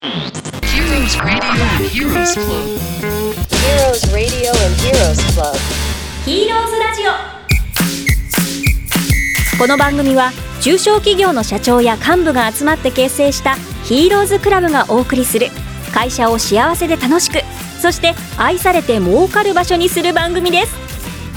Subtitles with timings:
[0.00, 1.42] Heroes Radio
[1.74, 2.78] and Heroes Club.
[3.50, 5.56] Heroes Radio and Heroes Club.
[6.24, 7.10] ヒーローズラジオ
[9.58, 10.30] この番組は
[10.60, 15.48] 中小企業の社長や幹部が集まって結成したヒーローズクラブがお送りする
[15.92, 17.40] 会社を幸せで楽しく
[17.80, 20.74] そして愛されて儲かる場所にする番組です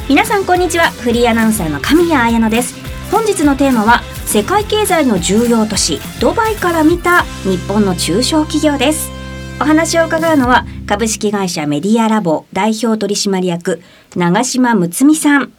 [0.08, 2.81] 皆さんこんにちはフリーアナウンサーの神谷彩乃です
[3.12, 9.12] 本日のテーマは世界経済の重要都市ドバイから見た日本の中小企業です。
[9.60, 13.82] お話を伺うのは株式会社メディアラボ代表取締役
[14.16, 15.52] 長島睦美さん。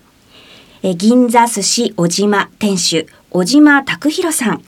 [0.82, 4.62] え銀座寿司小島店主小島拓弘さん。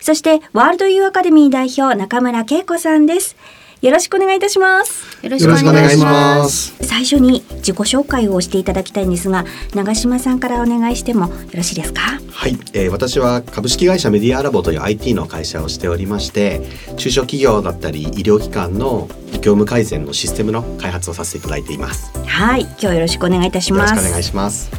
[0.00, 3.36] そしてワールドユーアカデミー代表中村恵子さんです。
[3.80, 6.76] よろしくお願いいたしますよろしくお願いします。
[6.82, 9.44] 最初に自己紹介をしていただきたいんですが
[9.74, 12.00] 長島さんからお願いしてもよろしいですか？
[12.30, 16.62] はい、えー私は株式会社メディアラボという IT の会社をしておりまして、
[16.96, 22.12] 中小企業だったり医療機関の業務改善のシステムの開発をさせていただいています。
[22.16, 24.70] よはい今日はよろしくお願いいたしますろしくお願いします。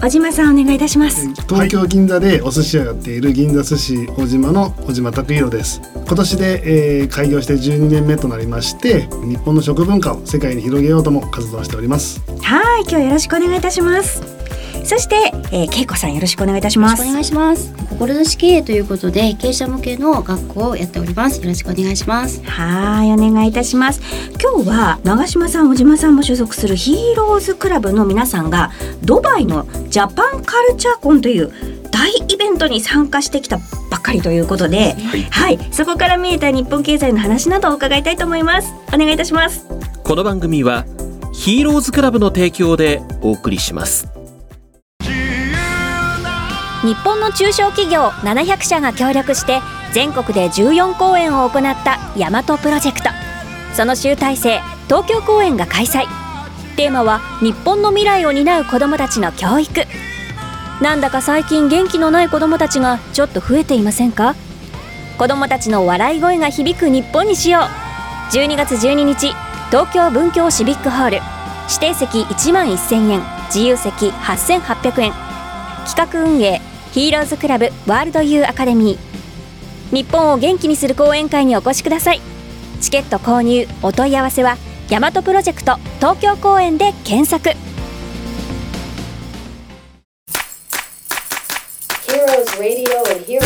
[0.00, 1.28] 小島さんお願いいたします。
[1.48, 5.80] 東京銀座でお寿司屋やっている銀座寿司小島の小島拓弘です。
[5.94, 12.20] 今年で、えー開業して12年目となりまして日本の食文化を世界に広げようとも活動しております。
[12.42, 14.37] はい今日はよろしくお願いいたします
[14.84, 17.02] そして、えー、恵子さんよろしくお願いいたします。
[17.02, 17.72] お願いします。
[18.24, 21.40] 志経営ということで経営者向けの学校をやっております。
[21.40, 22.42] よろしくお願いします。
[22.44, 24.00] はいお願いいたします。
[24.40, 28.70] 今日は長島さん小島さんも所属するヒーローズクラブの皆さんが
[29.02, 31.52] ドバイのジャパンカルチャーコンという
[31.90, 33.58] 大イベントに参加してきた
[33.90, 34.94] ばっかりということで、
[35.30, 38.72] はい、そこから見えた日本経済の話などを伺いたいと思います。
[38.94, 39.66] お願いいたします。
[40.04, 40.86] この番組は
[41.34, 44.17] ヒーローズクラブの提供でお送りします
[46.84, 49.60] 日本の中小企業700社が協力して
[49.92, 53.10] 全国で14公演を行った大和プロジェクト。
[53.74, 56.06] その集大成東京公演が開催。
[56.76, 59.86] テーマは日本の未来を担う子どもたちの教育。
[60.80, 64.36] なんだか最近元気のない子どもたちがちょっと増えていませんか？
[65.18, 67.62] 子どもたちの笑い声が響く日本にしよう。
[68.36, 69.34] 12月12日
[69.70, 71.16] 東京文京シビックホール。
[71.68, 75.12] 指定席1万1000円自由席8800円。
[75.84, 76.60] 企画運営
[76.92, 79.94] ヒーローズクラブワールドユーアカデミー。
[79.94, 82.20] 日本を元気にする講演会にお越しください。
[82.80, 84.56] チケット購入お問い合わせは
[84.88, 87.50] 大和プロジェクト東京公演で検索。
[92.06, 93.42] Heroes Radio and Heroes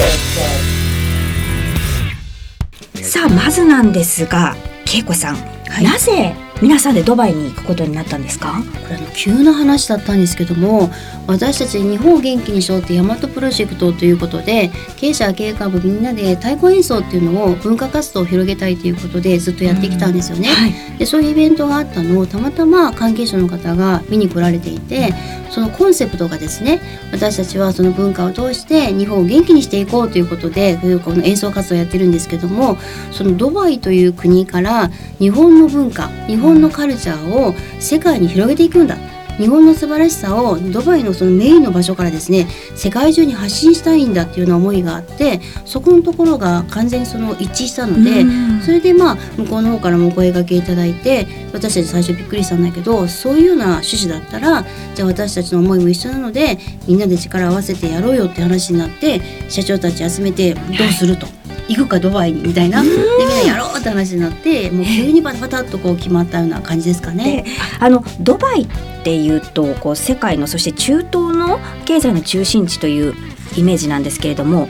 [2.95, 3.03] Club.
[3.03, 4.55] さあまずなんですが
[4.87, 5.37] 恵子さん、
[5.83, 8.63] なぜ皆さんでドバイに行くことになったんですか？
[8.85, 10.91] これあの急な話だったんですけども
[11.27, 20.49] 私たち日本を元気にしようって大和プロジェクトということで経営者経営幹部みんなで太鼓演奏っていうのを文化活動を広げたいということでずっとやってきたんですよね。
[20.51, 20.99] はい。
[20.99, 25.13] でそういうイベントがあったのをたまたま関係者の方が見に来られていて
[25.51, 26.81] そのコンセプトがですね
[27.13, 32.77] 私たちはその文化を通して日本を元気にしていこうということでこの演奏活動をやってるんですけども
[33.11, 38.97] そのドバイという国から日本の文化日本のカルチャーを世界に広げていくんだ
[39.39, 48.25] 日本の素晴らしさをドバイのそのメインの場所からですね世界中に発信したいんだっていうような思いがあってそこのところが完全にその一致したので、
[48.63, 54.65] それでまあ向こうの方からもお声掛けいただいて私たち最初びっくりしたんだけどそういうような趣旨だったら
[54.95, 61.42] じゃあ私たちの思いも一緒なのでみんなで力を合わせてやろうよって話になって社長たち集めてどうすると。
[61.75, 62.83] 行くかドバイにみたいな。
[62.83, 67.45] でみんなやろうって話になってもう急にバタバタっとこう決まったような感じですかね。
[67.45, 67.51] で。
[67.81, 68.67] あのドバイっ
[69.03, 73.15] ていうとこう世界のそして中東の経済の中心地という
[73.57, 74.69] イメージなんですけれども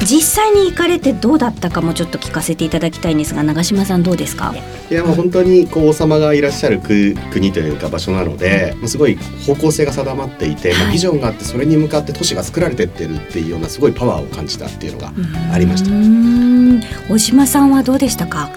[0.00, 4.54] 実際に行かれてどうだったかもちょっと聞かせていただきたいんですが長島さんどうですか？
[4.90, 9.16] いやもう本当にこう王様がいらっしゃる国国というか場所なので、もうすごい
[9.46, 15.12] 方向性が定まっていて、まあビジョンがあってそれに向かって都市が作られてってるっていうようなすごいパワーを感じたっていうのが
[15.52, 15.96] ありましたうー
[16.78, 16.80] ん。
[17.08, 18.26] 小島さんはどうでした。
[18.26, 18.50] か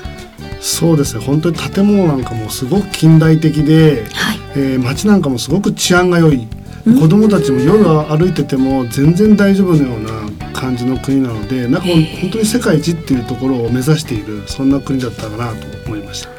[0.62, 1.26] そうですね。
[1.26, 4.40] 本当に建物なんかもすごく近代的で、はい。
[4.56, 6.48] えー街なんかもすごく治安が良い。
[6.86, 10.23] 子供たちも夜歩いてても全然大丈夫のような
[10.64, 11.88] 感じの国なのでなんか
[12.22, 16.30] 本当に世界一っていうところを目指しているそんな国だったかなと思いました。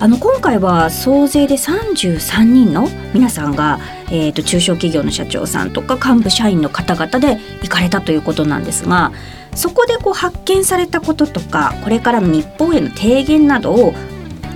[0.00, 3.78] あの今回は総勢で33人の皆さんが、
[4.08, 9.12] えー、と中小企業の社長さんとか幹部社員の方々で行かれたということなんですが
[9.54, 13.94] そこでこう発見されたこととかこれからの日本への提言などを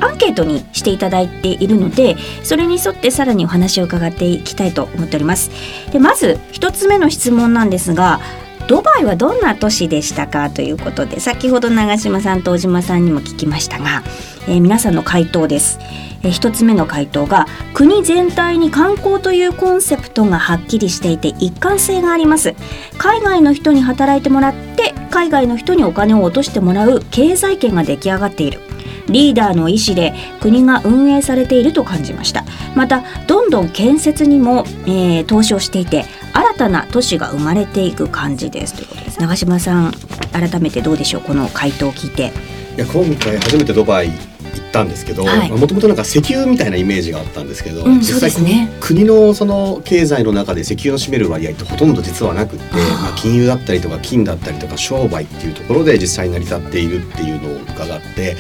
[0.01, 5.51] アンケートにしていただいているのでそれに沿ってさらにお話を伺っていきたいと思っております。
[5.93, 8.21] でまず一つ目の質問なんですが
[8.69, 14.03] ドバイはどんな都市でしたかということで先ほど長島さんと小島さんにも聞きましたが、
[14.47, 15.79] えー皆さんの回答です、
[16.23, 22.55] えー一つ目の回答が国全体に観光というコンセプトがはっきりしていて一貫性があります。
[22.99, 28.68] 海外の人に働いてもらって海外の人にお金を落としてもらう経済圏が出来上がっている。
[29.11, 32.45] リーダーの意思で国が運営されていると感じました。
[32.75, 38.75] またどんどん建設にも、えー投資をしていて新たな都市が生まれていく感じです。
[38.75, 39.21] ということです。
[39.21, 39.93] 長島さん
[40.33, 41.21] 改めてどうでしょう？
[41.23, 42.33] この回答を聞いて。
[42.77, 45.51] いや今回初めてドバイ行ったんですけどはい。
[45.51, 48.71] もともとなんか石油みたいなイメージがあったんですけど、うん実際ね。
[48.81, 58.37] 国のその経済の中で石油の占める割合ってほとんど実はなくってまあ、金融だったりとか金だったりとか商売っていうところで実際に成り立っているっていうのを伺って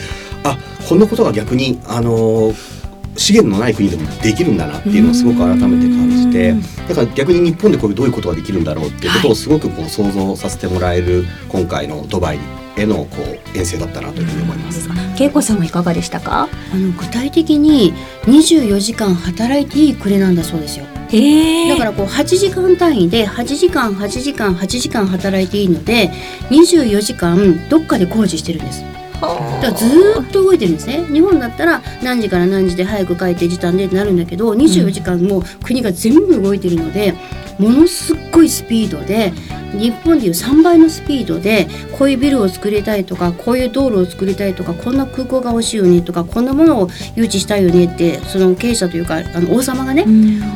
[0.50, 0.59] あ
[0.89, 2.79] こんなことが逆にあのー
[3.17, 6.55] 資源のない国でもできるんだなっていうのをすごく改めて感じて
[6.89, 12.39] だから逆に日本でこういうどういうことができるんだろうっていうことをすごくこう想像させてもらえる今回のドバイ
[12.77, 13.17] へのこ
[13.55, 14.89] う遠征だったなというふうに思います。
[15.21, 16.49] 恵子さんはいかがでしたか？
[16.73, 17.93] あの具体的に
[18.27, 20.85] 24時間働いていい国なんだそうですよ。
[21.11, 26.12] へだからこう8時間単位で8時間8時間8時間働いていいので
[26.50, 28.85] 24時間どっかで工事してるんです
[29.20, 31.05] だからずーっと動いてるんですね。
[31.06, 37.15] 日本だったら何時から何時で早く帰って時短でってなるんだけど24時間もう国が全部動いてるので
[37.59, 39.32] ものすっごいスピードで
[39.73, 41.67] 日本でいう3倍のスピードで
[41.99, 50.05] こういうビルを作りたいとかこういう道路を作りたいとかこんな空港が欲しいよねとかこんなものを誘致したいよねってその経営者というかあの王様がね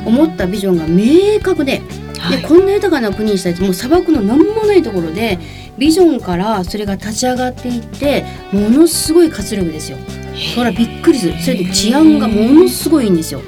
[0.06, 1.82] 思ったビジョンが明確で,、
[2.30, 5.38] でこんな豊かな国にしたいもう砂漠の何もないところで
[5.78, 9.98] ビジョンからそれが立ち上がっていってものすごい活力ですよ。
[10.54, 11.38] それはびっくりする。
[11.40, 13.42] それで治安がものすごいいいんですよ。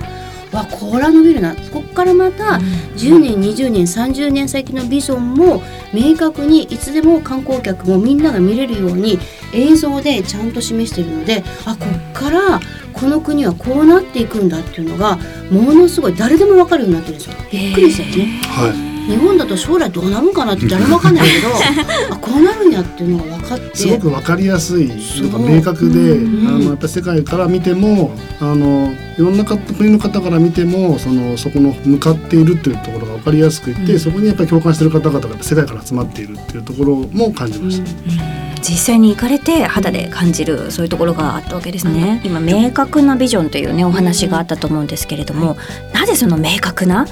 [0.53, 1.55] わこら伸びるな。
[1.55, 2.61] ここからまた
[2.97, 5.63] 10年20年30年先のビジョンも
[5.93, 9.19] 明確にいつでも観光客もみんなが見れるように
[9.53, 12.61] 映像でちゃんと示しているのであこっから
[13.05, 15.19] この国はこうなっていくんだっていうのが
[15.51, 17.37] ものすごい誰でも分かるようになってるんですよ。
[17.53, 18.41] びっくりですよね。
[18.45, 19.11] はい。
[19.11, 21.49] 日本だと将来どうなるんかなって誰も分かんないけど
[22.15, 23.77] あこうなるんやっていうのが分かって。
[23.77, 25.29] すごくわかりやすいそう。
[25.29, 26.49] なんか明確で、うん。
[26.49, 38.34] あのやっぱり世界から見てもあのいろんなか国の方から見てもそのそこの向かっているというところがわかりやすくいて、そこにやっぱり共感している方々が世界から集まっているっていうところも感じました。
[38.67, 45.57] 実際に行かれて肌で感じるそういうところがあったわけですね、今明確なビジョンというねお話があったと思うんですけれども、
[45.93, 47.07] なぜその明確な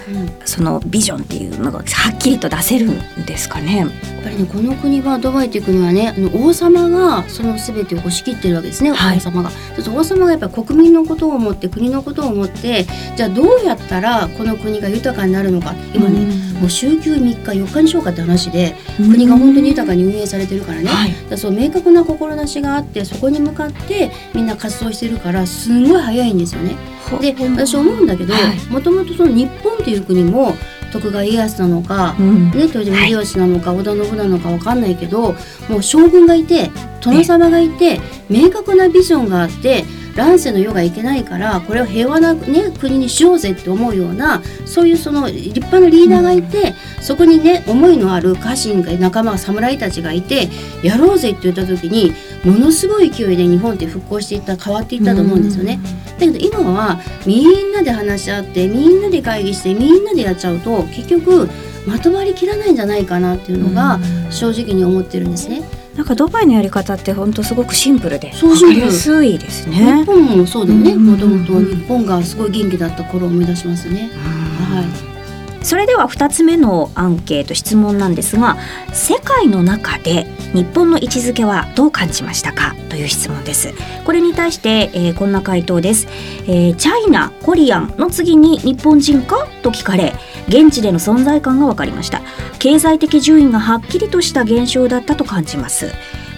[0.47, 1.85] そのビジョンっていうのがは
[2.15, 3.79] っきりと出せるんですかね？
[3.79, 3.91] やっ
[4.25, 9.19] ぱりねこの国はドバイという国はねあの王様がその全てをこう仕切ってるわけですね、はい。
[9.19, 9.51] 王様が。
[9.95, 15.75] 王様がやっぱり国民のことを思って国のことを思ってじゃあどうやったらこの国が豊かになるのか。
[15.95, 21.13] 今ね、もう週休3日4日にしようかって話で国が本当に豊かに運営されてるからね、はい
[21.43, 26.77] そう明確な志があってそこに向かってみんな活動してるからすごい早いんですよね。
[27.21, 28.73] で私思うんだけどはい。
[28.73, 30.55] もともとその日本という国も
[30.93, 32.51] 徳川家康なのか、うん。
[32.53, 35.35] ね、豊臣秀吉なのか、織田信長なのかわかんないけど
[35.69, 38.01] もう将軍がいて殿様がいて
[38.31, 50.49] 明確なビジョンがあって乱世の世がいけないからこれを平和な、ね、国にしようぜって思うようなそういうその立派なリーダーがいて、そこにね思いのある家臣が仲間侍たちがいて
[50.83, 52.13] やろうぜって言った時に
[52.45, 55.81] ものすごい勢いで日本って復興していった変わっていったと思うんですよね。
[56.19, 61.49] だけど今はみんなで話し合ってみんなで会議してみんなでやっちゃうと結局
[61.87, 63.99] まとまりきらないんじゃないかなっていうのが
[64.31, 65.63] 正直に思ってるんですね。
[65.97, 70.05] なんかドバイのやり方って本当すごくシンプルでそうわかりやすいです日ね。
[70.05, 70.93] 本もそうだよね。
[70.93, 74.11] うんもともと日本がすごい元気だった頃を思い出しますね。
[74.73, 75.12] はい。
[75.63, 78.57] それでは2つ目のアンケート質問なんですが
[78.93, 82.75] 世界の中で日本の位置づけはどう感じましたか？
[82.91, 83.73] という質問です。
[84.05, 86.07] これに対して、えーこんな回答です、
[86.47, 89.47] えーチャイナコリアンの次に日本人か？
[89.63, 90.13] と聞かれ
[90.49, 92.21] 現地での存在感が分かりました。
[92.59, 95.91] 経済的順位がはっきりとした現象だったと感じます。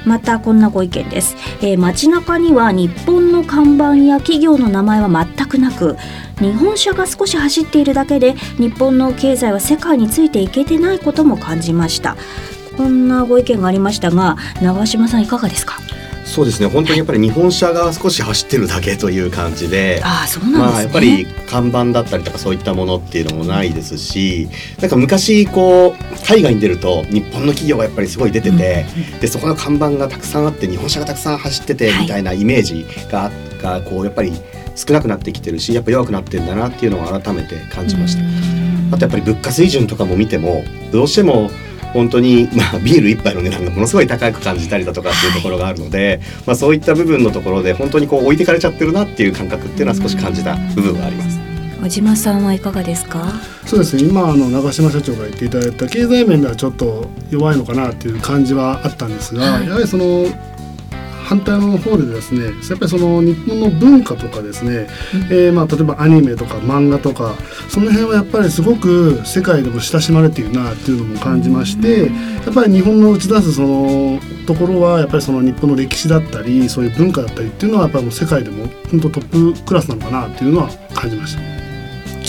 [0.04, 5.96] またこんなご意見です、えー街中には日本の看板や企業の名前は全くなく
[6.40, 12.16] 日本車が少し走っているだけで日本の経済は世界についていけてないことも感じました。
[12.76, 15.78] こんなご意見がありましたが長島さんいかがですか？
[16.24, 16.66] そうですね。
[16.66, 20.00] 本当にやっぱり日本車が少し走ってるだけという感じで。
[20.02, 24.48] ああそうなんまあ、ですね、やっぱり看板だったりとかそういったものっていうのもないですし
[24.80, 28.86] なんか昔こう海外に出ると日本の企業がやっぱりすごい出てて、
[29.20, 33.30] でそこの看板がたくさんあって日本車がたくさん走っててはいみたいなイメージが,、
[33.62, 34.32] がこうやっぱり
[34.74, 38.22] 少なくなってきてるしやっぱ弱くなってんだなっていうのを改めて感じました。
[38.94, 41.50] あとやっぱり物価水準とかも見てもどうしても
[41.92, 51.33] 本当に、 まあ、ビール一杯の値段がものすごい高く感じたりだとかっていうところがあるので、まあ、そういった部分のところで本当にこう置いてかれちゃってるなっていう感覚っていうのは少し感じた部分はあります。
[51.84, 53.30] 小島さんはいかがですか？
[53.66, 54.04] そうですね。
[54.04, 59.66] 今あの長嶋社長が言っていただいた経済面ではちょっと弱いのかなっていう感じはあったんですが、はい。
[59.66, 60.24] やはりその
[61.24, 64.88] 反対の方でですねやっぱりその日本の文化とかですね、
[65.30, 67.34] えーまあ、例えばアニメとか漫画とか
[67.68, 81.63] その辺はやっぱりすごく世界でも親しまれているなっていうのも感じまして、やっぱり日本の打ち出すそのところはやっぱりその日本の歴史だったりそういう文化だったりっていうのはやっぱりもう世界でも本当トップクラスなのかなっていうのは感じました。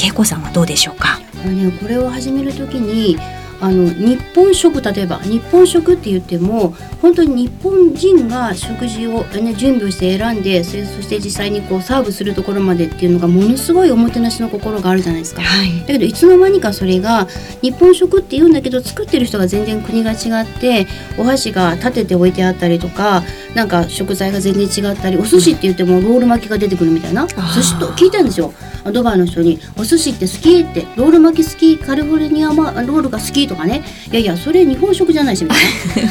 [0.05, 1.19] 恵子さんはどうでしょうか？
[1.43, 3.17] あのね、これを始めるときに
[3.61, 15.41] あの日本食例えば日本食って言っても本当に日本人が食事を、ね、準備をして選んでそして実際にこうサーブするところまでっていうのがものすごいおもてなしの心があるじゃないですか。
[15.41, 17.27] はいだけどいつの間にかそれが
[17.61, 28.53] 日本食って言うんだけど作ってる人が全然国が違ってお箸が立てて置いてあったりとかなんか食材が全然違ったりお寿司って言ってもロール巻きが出てくるみたいな寿司と聞いたんですよ
[28.91, 35.55] ドバイの人に「お寿司って好き?」って「ロール巻き好きカリフォルニアマロールが好き?」とかね「いやいやそれ日本食じゃないし」みた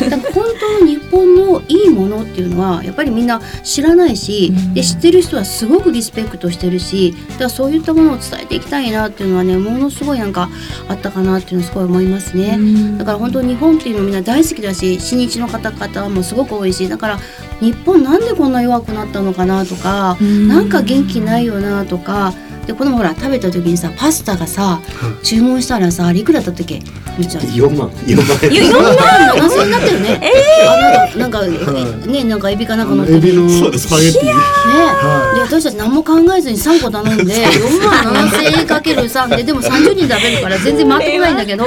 [0.06, 0.10] いな。
[0.16, 10.48] だから本当の日本のいいものっていうのはやっぱりみんな知らないしで知ってる人はすごくリスペクトしてるしだからそういったものを伝えていきたいなっていうのはねものすごいなんか
[10.88, 12.58] あったかなっていうのはすごい思いますね。
[12.98, 17.20] だから本当日本っていうのみんな大好きだし親日の方々もすごく多いしだから
[17.60, 22.32] 日本なんでこんな弱くなったのかなとかなんか元気ないよなとか
[22.66, 24.80] でこのほら食べた時にさパスタがさ
[25.23, 26.83] 注文したらさいくらだったっけ？
[27.18, 27.44] みっちゃん。
[27.44, 27.88] 4万。
[27.90, 28.26] 4万。
[28.42, 28.94] 円4万。
[29.37, 30.21] 7千円になってるね。
[31.14, 31.73] あなんかなんか
[32.06, 34.25] ねなんかエビかなんか乗ってエビのそうですスパゲッティ。
[34.25, 38.28] ね、はで私たち何も考えずに3個頼んで4万。
[38.28, 41.66] 7000円かける3ででも30人食べるから全然回ってこないんだけど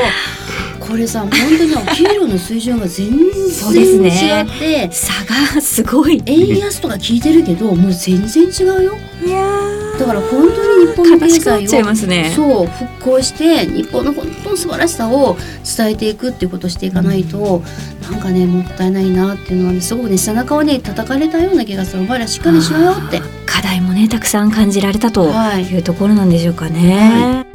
[0.80, 3.10] これさ本当にお給料の水準が全
[3.54, 4.48] そうです然ね。
[4.50, 5.14] 違って、差
[5.56, 6.22] がすごい。
[6.26, 8.98] 円安とか聞いてるけどもう全然違うよ。
[9.26, 9.38] いや
[9.98, 12.32] だから本当に日本の経済をますね。
[12.36, 15.36] そう復興して日本の本当の素晴らしさを
[15.78, 17.64] 伝えていくっていうことをしていかないと、
[18.10, 22.04] なんかねもったいないなっていうのはねすごくね背中をね叩かれたような気がする。
[22.04, 23.22] お前らしっかりしろよって。
[23.46, 25.64] 課題もねたくさん感じられたとはい。
[25.64, 27.46] いうところなんでしょうかね、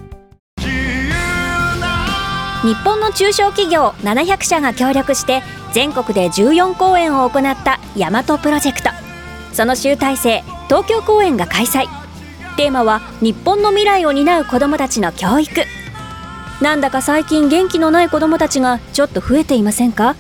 [2.65, 8.91] 日本の中小企業700社が協力して全国で14公演を行った大和プロジェクト。
[9.53, 11.87] その集大成東京公演が開催
[12.53, 15.63] テーマは日本の未来を担う子どもたちの教育。
[16.61, 20.15] なんだか最近元気のない子どもたちがちょっと増えていませんか？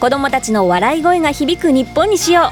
[0.00, 2.50] 子どもたちの笑い声が響く日本にしよ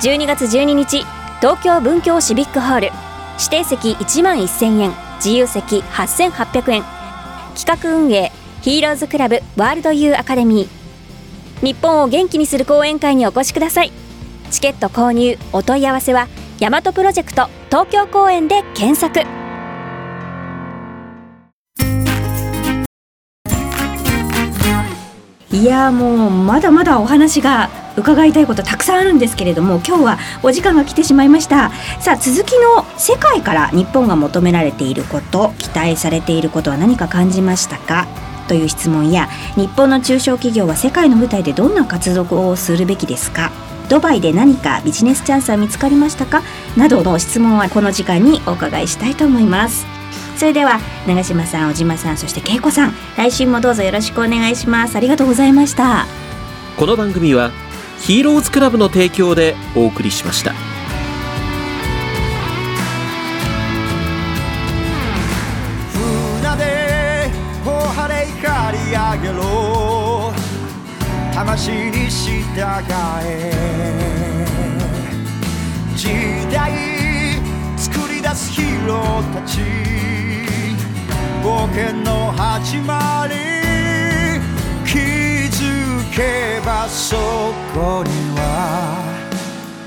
[0.00, 0.04] う。
[0.04, 1.06] 12月12日
[1.40, 2.90] 東京文京シビックホール。
[3.38, 6.84] 指定席1万1000円自由席8800円。
[7.56, 8.30] 企画運営
[8.60, 11.66] ヒーローズクラブワールドユーアカデミー。
[11.66, 13.92] 日本を元気にする講演会にお越しください。
[14.50, 16.28] チケット購入お問い合わせは
[16.62, 19.18] 大和プロジェクト東京公演で検索。
[25.50, 31.72] いやもうまだまだお話が伺いたいことたくさんあるんですけれども今日はお時間が来てしまいました。
[32.00, 38.06] さあ続きの世界から日本が求められていること期待されていることは何か感じましたか？
[38.46, 39.26] という質問や
[39.56, 43.50] 日本の中小企業は世界の舞台でどんな活動をするべきですか？
[43.88, 46.42] ドバイで何かビジネスチャンスは見つかりましたか？
[46.76, 49.86] などの質問はこの時間にお伺いしたいと思います。
[50.36, 54.96] それでは長島さん小島さんそして恵子さん来週もどうぞよろしくお願いします。
[54.96, 56.06] ありがとうございました。
[56.78, 57.50] この番組は
[58.00, 60.71] ヒーローズクラブの提供でお送りしました。
[71.52, 72.32] 話に従
[73.24, 73.52] え。
[75.94, 76.08] 時
[76.50, 76.72] 代
[77.76, 79.60] 作り出すヒーローたち。
[81.44, 83.34] 冒険の始まり。
[84.86, 84.96] 気
[85.54, 87.16] づけばそ
[87.74, 88.40] こには。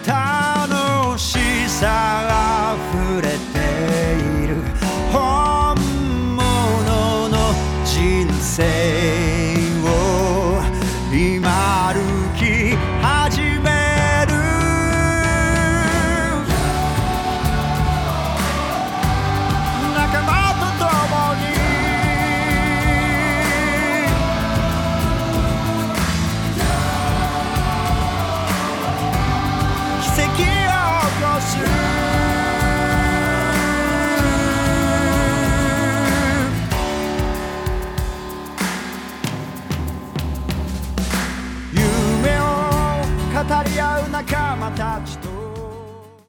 [0.05, 3.35] 楽しさあふれて
[4.43, 4.57] いる
[5.11, 5.75] 本
[6.35, 7.35] 物の
[7.83, 9.04] 人生。